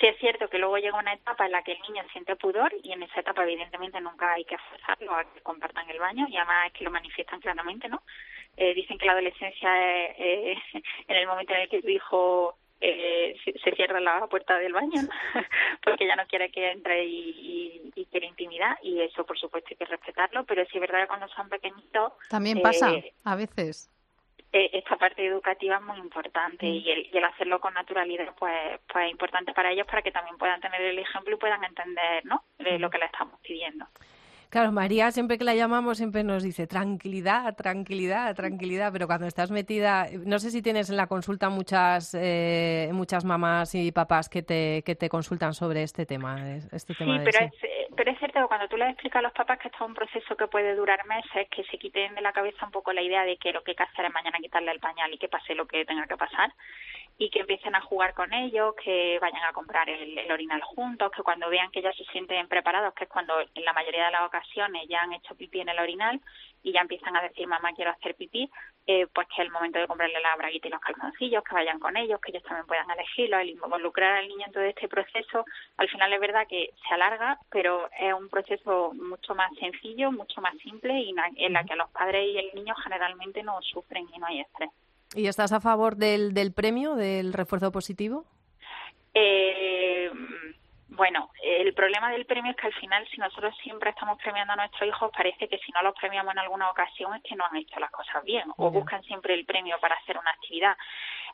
Sí 0.00 0.06
es 0.06 0.16
cierto 0.18 0.48
que 0.48 0.58
luego 0.58 0.78
llega 0.78 0.98
una 0.98 1.12
etapa 1.12 1.46
en 1.46 1.52
la 1.52 1.62
que 1.62 1.72
el 1.72 1.80
niño 1.80 2.02
siente 2.12 2.36
pudor 2.36 2.72
y 2.82 2.92
en 2.92 3.02
esa 3.02 3.20
etapa 3.20 3.42
evidentemente 3.42 4.00
nunca 4.00 4.32
hay 4.32 4.44
que 4.44 4.58
forzarlo 4.58 5.14
a 5.14 5.24
que 5.24 5.40
compartan 5.40 5.90
el 5.90 5.98
baño 5.98 6.26
y 6.28 6.36
además 6.36 6.68
es 6.68 6.72
que 6.74 6.84
lo 6.84 6.90
manifiestan 6.90 7.40
claramente, 7.40 7.88
¿no? 7.88 8.02
Eh, 8.56 8.74
dicen 8.74 8.98
que 8.98 9.06
la 9.06 9.12
adolescencia 9.12 10.08
es 10.10 10.16
eh, 10.18 10.82
en 11.08 11.16
el 11.16 11.26
momento 11.26 11.52
en 11.54 11.60
el 11.60 11.68
que 11.68 11.82
tu 11.82 11.88
hijo 11.88 12.56
eh, 12.80 13.36
se 13.44 13.72
cierra 13.72 13.98
la 14.00 14.26
puerta 14.28 14.56
del 14.58 14.72
baño 14.72 15.02
¿no? 15.02 15.08
porque 15.82 16.06
ya 16.06 16.14
no 16.14 16.26
quiere 16.26 16.50
que 16.50 16.70
entre 16.70 17.04
y, 17.04 17.30
y, 17.30 17.92
y, 18.00 18.06
quiere 18.06 18.26
intimidad 18.26 18.76
y 18.82 19.00
eso 19.00 19.24
por 19.26 19.36
supuesto 19.36 19.70
hay 19.70 19.76
que 19.76 19.84
respetarlo 19.84 20.44
pero 20.44 20.64
sí 20.66 20.72
es 20.74 20.80
verdad 20.80 21.02
que 21.02 21.08
cuando 21.08 21.28
son 21.28 21.48
pequeñitos 21.48 22.12
también 22.28 22.62
pasa 22.62 22.92
a 23.24 23.34
veces 23.34 23.90
eh, 24.52 24.70
esta 24.72 24.96
parte 24.96 25.26
educativa 25.26 25.76
es 25.76 25.82
muy 25.82 25.98
importante 25.98 26.66
mm. 26.66 26.68
y, 26.68 26.90
el, 26.90 27.08
y 27.12 27.18
el 27.18 27.24
hacerlo 27.24 27.60
con 27.60 27.74
naturalidad 27.74 28.34
pues 28.38 28.80
pues 28.90 29.06
es 29.06 29.10
importante 29.10 29.52
para 29.52 29.70
ellos 29.70 29.86
para 29.86 30.02
que 30.02 30.12
también 30.12 30.38
puedan 30.38 30.60
tener 30.60 30.80
el 30.80 30.98
ejemplo 30.98 31.34
y 31.34 31.38
puedan 31.38 31.62
entender 31.64 32.24
no 32.24 32.44
de 32.58 32.78
lo 32.78 32.88
que 32.90 32.98
le 32.98 33.06
estamos 33.06 33.38
pidiendo 33.40 33.86
Claro, 34.50 34.72
María 34.72 35.10
siempre 35.10 35.36
que 35.36 35.44
la 35.44 35.54
llamamos 35.54 35.98
siempre 35.98 36.24
nos 36.24 36.42
dice 36.42 36.66
tranquilidad, 36.66 37.54
tranquilidad, 37.54 38.34
tranquilidad, 38.34 38.90
pero 38.92 39.06
cuando 39.06 39.26
estás 39.26 39.50
metida, 39.50 40.06
no 40.24 40.38
sé 40.38 40.50
si 40.50 40.62
tienes 40.62 40.88
en 40.88 40.96
la 40.96 41.06
consulta 41.06 41.50
muchas 41.50 42.16
eh, 42.18 42.88
muchas 42.92 43.26
mamás 43.26 43.74
y 43.74 43.92
papás 43.92 44.30
que 44.30 44.42
te 44.42 44.82
que 44.86 44.94
te 44.94 45.10
consultan 45.10 45.52
sobre 45.52 45.82
este 45.82 46.06
tema, 46.06 46.56
este 46.72 46.94
tema 46.94 47.18
sí, 47.18 47.24
pero 47.24 47.44
es, 47.44 47.52
pero 47.94 48.10
es 48.10 48.18
cierto 48.18 48.40
que 48.40 48.46
cuando 48.46 48.68
tú 48.68 48.78
les 48.78 48.88
explicas 48.88 49.20
a 49.20 49.22
los 49.22 49.32
papás 49.32 49.58
que 49.58 49.68
esto 49.68 49.84
es 49.84 49.88
un 49.88 49.94
proceso 49.94 50.34
que 50.34 50.46
puede 50.46 50.74
durar 50.74 51.04
meses, 51.06 51.46
que 51.50 51.64
se 51.64 51.76
quiten 51.76 52.14
de 52.14 52.22
la 52.22 52.32
cabeza 52.32 52.64
un 52.64 52.72
poco 52.72 52.92
la 52.94 53.02
idea 53.02 53.24
de 53.24 53.36
que 53.36 53.52
lo 53.52 53.62
que 53.62 53.72
hay 53.72 53.76
que 53.76 53.82
hacer 53.82 54.06
es 54.06 54.14
mañana 54.14 54.38
quitarle 54.38 54.72
el 54.72 54.80
pañal 54.80 55.12
y 55.12 55.18
que 55.18 55.28
pase 55.28 55.54
lo 55.54 55.66
que 55.66 55.84
tenga 55.84 56.06
que 56.06 56.16
pasar, 56.16 56.52
y 57.20 57.30
que 57.30 57.40
empiecen 57.40 57.74
a 57.74 57.80
jugar 57.80 58.14
con 58.14 58.32
ellos, 58.32 58.76
que 58.82 59.18
vayan 59.20 59.42
a 59.42 59.52
comprar 59.52 59.90
el, 59.90 60.30
orinal 60.30 60.62
juntos, 60.62 61.10
que 61.10 61.24
cuando 61.24 61.50
vean 61.50 61.70
que 61.72 61.82
ya 61.82 61.92
se 61.92 62.04
sienten 62.04 62.46
preparados, 62.46 62.94
que 62.94 63.04
es 63.04 63.10
cuando 63.10 63.40
en 63.40 63.64
la 63.64 63.72
mayoría 63.72 64.06
de 64.06 64.12
las 64.12 64.22
ocasiones 64.22 64.86
ya 64.88 65.02
han 65.02 65.12
hecho 65.12 65.34
pipí 65.34 65.60
en 65.60 65.68
el 65.68 65.80
orinal 65.80 66.20
y 66.62 66.72
ya 66.72 66.80
empiezan 66.80 67.16
a 67.16 67.22
decir 67.22 67.48
mamá 67.48 67.72
quiero 67.74 67.90
hacer 67.90 68.14
pipí, 68.14 68.48
eh, 68.86 69.08
pues 69.12 69.26
que 69.26 69.42
es 69.42 69.46
el 69.48 69.50
momento 69.50 69.80
de 69.80 69.88
comprarle 69.88 70.20
la 70.20 70.36
braguita 70.36 70.68
y 70.68 70.70
los 70.70 70.80
calzoncillos, 70.80 71.42
que 71.42 71.54
vayan 71.54 71.80
con 71.80 71.96
ellos, 71.96 72.20
que 72.20 72.30
ellos 72.30 72.44
también 72.44 72.66
puedan 72.66 72.88
elegirlo, 72.88 73.38
el 73.38 73.50
involucrar 73.50 74.18
al 74.18 74.28
niño 74.28 74.46
en 74.46 74.52
todo 74.52 74.62
este 74.62 74.86
proceso, 74.86 75.44
al 75.76 75.88
final 75.88 76.12
es 76.12 76.20
verdad 76.20 76.46
que 76.48 76.70
se 76.86 76.94
alarga, 76.94 77.36
pero 77.50 77.90
es 77.98 78.14
un 78.14 78.28
proceso 78.28 78.92
mucho 78.94 79.34
más 79.34 79.52
sencillo, 79.56 80.12
mucho 80.12 80.40
más 80.40 80.56
simple 80.58 81.00
y 81.00 81.12
en 81.36 81.52
la 81.52 81.64
que 81.64 81.74
los 81.74 81.90
padres 81.90 82.24
y 82.28 82.38
el 82.38 82.54
niño 82.54 82.76
generalmente 82.76 83.42
no 83.42 83.60
sufren 83.62 84.06
y 84.14 84.18
no 84.18 84.26
hay 84.26 84.40
estrés. 84.40 84.70
¿Y 85.14 85.26
estás 85.26 85.52
a 85.52 85.60
favor 85.60 85.96
del, 85.96 86.34
del 86.34 86.52
premio, 86.52 86.94
del 86.94 87.32
refuerzo 87.32 87.72
positivo? 87.72 88.24
Eh, 89.14 90.10
bueno, 90.98 91.30
el 91.42 91.72
problema 91.74 92.10
del 92.10 92.26
premio 92.26 92.50
es 92.50 92.56
que 92.56 92.66
al 92.66 92.74
final, 92.74 93.06
si 93.08 93.18
nosotros 93.18 93.54
siempre 93.62 93.90
estamos 93.90 94.18
premiando 94.18 94.52
a 94.52 94.56
nuestros 94.56 94.88
hijos, 94.88 95.10
parece 95.16 95.48
que 95.48 95.58
si 95.58 95.70
no 95.72 95.82
los 95.82 95.94
premiamos 95.94 96.32
en 96.32 96.40
alguna 96.40 96.70
ocasión 96.70 97.14
es 97.14 97.22
que 97.22 97.36
no 97.36 97.44
han 97.44 97.56
hecho 97.56 97.78
las 97.78 97.90
cosas 97.90 98.24
bien 98.24 98.50
o 98.56 98.70
buscan 98.70 99.02
siempre 99.04 99.34
el 99.34 99.44
premio 99.44 99.78
para 99.80 99.94
hacer 99.94 100.18
una 100.18 100.30
actividad. 100.30 100.76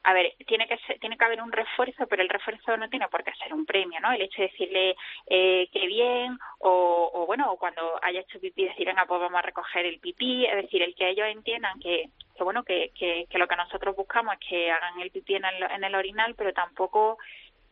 A 0.02 0.12
ver, 0.12 0.34
tiene 0.46 0.68
que 0.68 0.78
tiene 0.98 1.16
que 1.16 1.24
haber 1.24 1.40
un 1.40 1.50
refuerzo, 1.50 2.06
pero 2.06 2.22
el 2.22 2.28
refuerzo 2.28 2.76
no 2.76 2.90
tiene 2.90 3.08
por 3.08 3.24
qué 3.24 3.32
ser 3.42 3.54
un 3.54 3.64
premio, 3.64 4.00
¿no? 4.00 4.12
El 4.12 4.20
hecho 4.20 4.42
de 4.42 4.48
decirle 4.48 4.96
eh, 5.28 5.68
que 5.72 5.86
bien 5.86 6.38
o, 6.58 7.10
o, 7.14 7.26
bueno, 7.26 7.56
cuando 7.56 7.98
haya 8.02 8.20
hecho 8.20 8.38
pipí 8.38 8.64
decir, 8.64 8.86
venga, 8.86 9.06
pues 9.06 9.18
vamos 9.18 9.38
a 9.38 9.42
recoger 9.42 9.86
el 9.86 9.98
pipí, 9.98 10.44
es 10.44 10.56
decir, 10.56 10.82
el 10.82 10.94
que 10.94 11.08
ellos 11.08 11.26
entiendan 11.28 11.80
que 11.80 12.10
que 12.34 12.44
bueno 12.44 12.62
que, 12.64 12.90
que, 12.94 13.26
lo 13.38 13.46
que 13.46 13.56
nosotros 13.56 13.96
buscamos 13.96 14.34
es 14.34 14.48
que 14.48 14.70
hagan 14.70 15.00
el 15.00 15.10
pipí 15.10 15.34
en 15.36 15.44
el, 15.44 15.62
en 15.62 15.84
el 15.84 15.94
orinal 15.94 16.34
pero 16.34 16.52
tampoco 16.52 17.18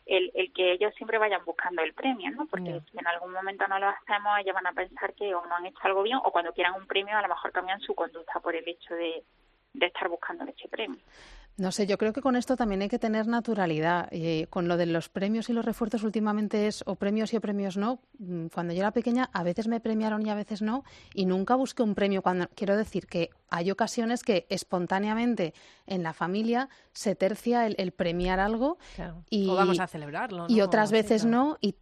el, 0.07 0.31
el 0.35 0.53
que 0.53 0.73
ellos 0.73 0.95
siempre 0.97 1.19
vayan 1.19 1.45
buscando 1.45 1.83
el 1.83 1.95
premio 1.95 2.31
no 2.31 2.47
porque 2.47 2.81
si 2.91 2.99
en 2.99 3.07
algún 3.07 3.33
momento 3.33 3.67
no 3.69 3.79
lo 3.79 3.89
hacemos 3.89 4.39
ellos 4.39 4.55
van 4.55 4.67
a 4.67 4.73
pensar 4.73 5.15
que 5.15 5.35
o 5.35 5.45
no 5.47 5.57
han 5.57 5.67
hecho 5.67 5.81
algo 5.83 6.03
bien 6.03 6.19
o 6.23 6.31
cuando 6.31 6.53
quieran 6.53 6.75
un 6.75 6.87
premio 6.87 7.17
a 7.17 7.23
lo 7.23 7.29
mejor 7.29 7.53
cambian 7.53 7.81
su 7.81 7.95
conducta 7.95 8.41
por 8.41 8.55
el 8.55 8.69
hecho 8.69 8.95
de, 8.95 9.23
de 9.75 9.87
estar 9.87 10.09
buscando 10.09 10.45
ese 10.45 10.69
premio 10.69 11.01
no 11.57 11.71
sé, 11.71 11.87
yo 11.87 11.99
creo 11.99 12.13
que 12.13 12.23
con 12.23 12.35
esto 12.35 12.57
también 12.57 12.83
hay 12.83 12.89
que 12.89 12.99
tener 12.99 13.27
naturalidad. 13.27 14.09
Eh, 14.11 14.47
con 14.49 14.69
lo 14.69 14.77
de 14.77 14.87
los 14.87 15.09
premios 15.09 15.51
y 15.51 15.53
los 15.53 15.65
refuerzos 15.65 16.03
últimamente 16.03 16.67
es 16.67 16.83
o 16.87 16.97
premios 16.97 17.33
y 17.33 17.37
o 17.37 17.41
premios 17.41 17.77
no. 17.77 18.01
Mm, 18.19 18.47
cuando 18.47 18.73
yo 18.73 18.81
era 18.81 18.91
pequeña 18.91 19.29
a 19.33 19.43
veces 19.43 19.69
me 19.69 19.81
premiaron 19.81 20.27
y 20.27 20.31
a 20.31 20.35
veces 20.35 20.63
no 20.63 20.85
y 21.15 21.27
nunca 21.27 21.55
busqué 21.55 21.83
un 21.83 21.95
premio. 21.95 22.23
Cuando 22.23 22.49
quiero 22.55 22.77
decir 22.77 23.07
que 23.07 23.31
hay 23.51 23.71
ocasiones 23.71 24.23
que 24.23 24.47
espontáneamente 24.49 25.53
en 25.87 26.03
la 26.03 26.15
familia 26.15 26.69
se 26.93 27.15
tercia 27.15 27.67
el, 27.67 27.93
premiar 27.93 28.41
algo 28.41 28.79
y 29.29 29.47
vamos 29.49 29.79
a 29.79 29.87
celebrarlo. 29.87 30.47
Y 30.49 30.63
otras 30.63 30.91
veces 30.91 31.27
no 31.27 31.59
y 31.61 31.75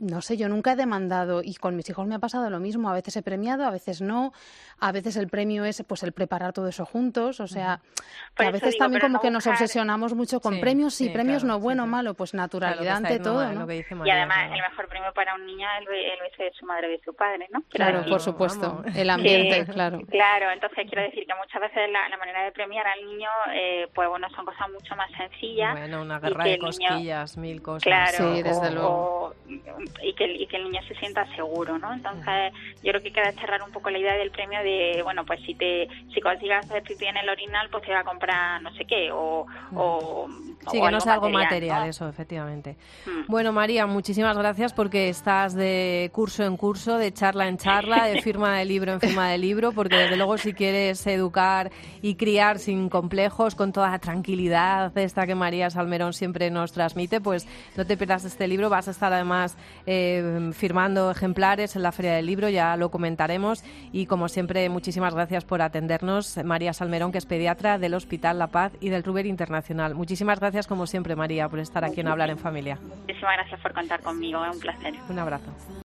no 0.00 0.20
sé, 0.20 0.36
yo 0.36 0.48
nunca 0.48 0.72
he 0.72 0.76
demandado 0.76 1.40
y 1.42 1.54
con 1.54 1.76
mis 1.76 1.88
hijos 1.88 2.06
me 2.06 2.16
ha 2.16 2.18
pasado 2.18 2.50
lo 2.50 2.58
mismo. 2.58 2.90
A 2.90 2.92
veces 2.92 3.16
he 3.16 3.22
premiado, 3.22 3.64
a 3.64 3.70
veces 3.70 4.00
no. 4.00 4.32
A 4.80 4.92
veces 4.92 5.16
el 5.16 5.28
premio 5.28 5.64
es 5.64 5.82
pues 5.86 6.02
el 6.02 6.12
preparar 6.12 6.52
todo 6.52 6.68
eso 6.68 6.84
juntos. 6.84 7.40
O 7.40 7.46
sea, 7.46 7.80
que 8.36 8.44
a 8.44 8.50
veces 8.50 8.76
también 8.76 9.00
como 9.00 9.20
que 9.20 9.30
nos 9.30 9.46
obsesionamos 9.46 10.14
mucho 10.14 10.40
con 10.40 10.60
premios, 10.60 10.94
sí, 10.94 11.10
premios 11.10 11.44
no, 11.44 11.60
bueno 11.60 11.84
o 11.84 11.86
malo, 11.86 12.14
pues 12.14 12.34
naturalidad 12.34 12.96
ante 12.96 13.20
todo. 13.20 13.44
¿no? 13.52 13.72
y 13.72 14.10
además 14.10 14.50
el 14.52 14.60
mejor 14.60 14.88
premio 14.88 15.12
para 15.14 15.34
un 15.34 15.46
niño 15.46 15.66
es 15.80 15.88
el, 15.88 16.20
beso 16.20 16.42
de 16.42 16.52
su 16.58 16.66
madre 16.66 16.88
o 16.88 16.90
de 16.90 17.00
su 17.04 17.14
padre, 17.14 17.48
¿no? 17.50 17.62
Claro, 17.70 18.04
por 18.08 18.20
supuesto. 18.20 18.82
El 18.94 19.10
ambiente, 19.10 19.64
claro. 19.72 20.00
Claro, 20.10 20.50
entonces 20.50 20.86
quiero 20.88 21.02
decir 21.02 21.24
que 21.26 21.34
muchas 21.34 21.60
veces 21.60 21.90
la, 21.90 22.16
manera 22.18 22.44
de 22.44 22.52
premiar 22.52 22.86
al 22.86 23.04
niño, 23.04 23.28
eh, 23.52 23.88
pues 23.94 24.08
bueno, 24.08 24.28
son 24.30 24.44
cosas 24.44 24.68
mucho 24.70 24.96
más 24.96 25.10
sencillas. 25.12 25.72
Bueno, 25.72 26.02
una 26.02 26.18
guerra 26.18 26.44
de 26.44 26.58
cosquillas, 26.58 27.36
mil 27.36 27.62
cosas. 27.62 27.84
Claro, 27.84 28.34
sí, 28.34 28.42
desde 28.42 28.70
luego 28.70 29.23
y 30.02 30.12
que, 30.14 30.26
y 30.30 30.46
que 30.46 30.56
el 30.56 30.64
niño 30.64 30.82
se 30.86 30.94
sienta 30.96 31.26
seguro, 31.34 31.78
¿no? 31.78 31.92
Entonces, 31.92 32.52
yo 32.82 32.90
creo 32.92 33.02
que 33.02 33.12
queda 33.12 33.32
cerrar 33.32 33.62
un 33.62 33.72
poco 33.72 33.90
la 33.90 33.98
idea 33.98 34.14
del 34.14 34.30
premio 34.30 34.62
de, 34.62 35.00
bueno, 35.02 35.24
pues 35.24 35.40
si 35.42 35.54
te 35.54 35.88
si 36.12 36.20
consigas 36.20 36.64
hacer 36.66 36.82
pipí 36.82 37.06
en 37.06 37.16
el 37.16 37.28
orinal, 37.28 37.68
pues 37.70 37.84
te 37.84 37.92
va 37.92 38.00
a 38.00 38.04
comprar 38.04 38.62
no 38.62 38.72
sé 38.74 38.84
qué, 38.84 39.10
o... 39.12 39.46
o 39.74 40.28
sí, 40.70 40.80
que 40.80 40.90
no 40.90 41.00
sea 41.00 41.14
algo 41.14 41.30
material, 41.30 41.88
eso, 41.88 42.08
efectivamente. 42.08 42.76
Mm. 43.06 43.30
Bueno, 43.30 43.52
María, 43.52 43.86
muchísimas 43.86 44.36
gracias 44.36 44.72
porque 44.72 45.08
estás 45.08 45.54
de 45.54 46.10
curso 46.12 46.44
en 46.44 46.56
curso, 46.56 46.98
de 46.98 47.12
charla 47.12 47.48
en 47.48 47.56
charla, 47.56 48.06
de 48.06 48.22
firma 48.22 48.56
de 48.56 48.64
libro 48.64 48.92
en 48.92 49.00
firma 49.00 49.28
de 49.28 49.38
libro, 49.38 49.72
porque 49.72 49.96
desde 49.96 50.16
luego 50.16 50.38
si 50.38 50.52
quieres 50.52 51.06
educar 51.06 51.70
y 52.02 52.14
criar 52.16 52.58
sin 52.58 52.88
complejos, 52.88 53.54
con 53.54 53.72
toda 53.72 53.90
la 53.90 53.98
tranquilidad 53.98 54.96
esta 54.98 55.26
que 55.26 55.34
María 55.34 55.70
Salmerón 55.70 56.12
siempre 56.12 56.50
nos 56.50 56.72
transmite, 56.72 57.20
pues 57.20 57.46
no 57.76 57.86
te 57.86 57.96
pierdas 57.96 58.24
este 58.24 58.48
libro, 58.48 58.70
vas 58.70 58.88
a 58.88 58.90
estar 58.90 59.12
además 59.12 59.56
eh, 59.86 60.50
firmando 60.52 61.10
ejemplares 61.10 61.76
en 61.76 61.82
la 61.82 61.92
Feria 61.92 62.14
del 62.14 62.26
Libro, 62.26 62.48
ya 62.48 62.76
lo 62.76 62.90
comentaremos. 62.90 63.64
Y 63.92 64.06
como 64.06 64.28
siempre, 64.28 64.68
muchísimas 64.68 65.14
gracias 65.14 65.44
por 65.44 65.62
atendernos, 65.62 66.38
María 66.44 66.72
Salmerón, 66.72 67.12
que 67.12 67.18
es 67.18 67.26
pediatra 67.26 67.78
del 67.78 67.94
Hospital 67.94 68.38
La 68.38 68.48
Paz 68.48 68.72
y 68.80 68.88
del 68.88 69.04
Ruber 69.04 69.26
Internacional. 69.26 69.94
Muchísimas 69.94 70.40
gracias, 70.54 70.68
como 70.68 70.86
siempre, 70.86 71.16
María, 71.16 71.48
por 71.48 71.58
estar 71.58 71.84
aquí 71.84 72.00
en 72.00 72.06
Hablar 72.06 72.30
en 72.30 72.38
Familia. 72.38 72.78
Muchísimas 72.80 73.34
gracias 73.38 73.60
por 73.60 73.72
contar 73.72 74.00
conmigo, 74.02 74.44
es 74.44 74.54
un 74.54 74.60
placer. 74.60 74.94
Un 75.08 75.18
abrazo. 75.18 75.50